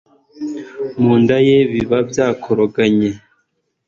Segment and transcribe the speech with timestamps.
[1.01, 3.09] mu nda ye bibabyakoroganye